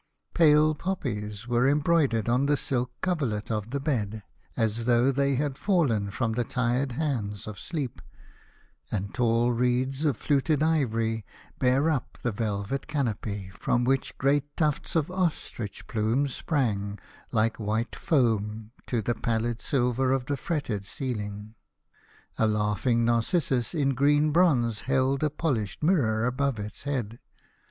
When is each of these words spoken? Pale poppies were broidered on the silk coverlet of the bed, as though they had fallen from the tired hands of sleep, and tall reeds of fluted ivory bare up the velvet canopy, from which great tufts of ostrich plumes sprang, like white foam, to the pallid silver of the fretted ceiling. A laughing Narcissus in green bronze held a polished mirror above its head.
Pale 0.33 0.73
poppies 0.77 1.47
were 1.47 1.75
broidered 1.75 2.27
on 2.27 2.47
the 2.47 2.57
silk 2.57 2.91
coverlet 3.01 3.51
of 3.51 3.69
the 3.69 3.79
bed, 3.79 4.23
as 4.57 4.85
though 4.85 5.11
they 5.11 5.35
had 5.35 5.59
fallen 5.59 6.09
from 6.09 6.31
the 6.33 6.43
tired 6.43 6.93
hands 6.93 7.45
of 7.45 7.59
sleep, 7.59 8.01
and 8.89 9.13
tall 9.13 9.51
reeds 9.51 10.03
of 10.03 10.17
fluted 10.17 10.63
ivory 10.63 11.23
bare 11.59 11.87
up 11.91 12.17
the 12.23 12.31
velvet 12.31 12.87
canopy, 12.87 13.51
from 13.51 13.83
which 13.83 14.17
great 14.17 14.57
tufts 14.57 14.95
of 14.95 15.11
ostrich 15.11 15.85
plumes 15.85 16.33
sprang, 16.35 16.97
like 17.31 17.59
white 17.59 17.95
foam, 17.95 18.71
to 18.87 19.03
the 19.03 19.13
pallid 19.13 19.61
silver 19.61 20.13
of 20.13 20.25
the 20.25 20.35
fretted 20.35 20.83
ceiling. 20.83 21.53
A 22.39 22.47
laughing 22.47 23.05
Narcissus 23.05 23.75
in 23.75 23.93
green 23.93 24.31
bronze 24.31 24.81
held 24.81 25.21
a 25.21 25.29
polished 25.29 25.83
mirror 25.83 26.25
above 26.25 26.57
its 26.59 26.85
head. 26.85 27.19